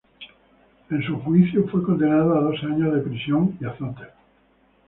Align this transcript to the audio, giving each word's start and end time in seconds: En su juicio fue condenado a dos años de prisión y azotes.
En 0.89 1.03
su 1.05 1.19
juicio 1.19 1.67
fue 1.67 1.83
condenado 1.83 2.35
a 2.35 2.41
dos 2.41 2.59
años 2.63 2.91
de 2.95 3.01
prisión 3.01 3.55
y 3.61 3.65
azotes. 3.65 4.07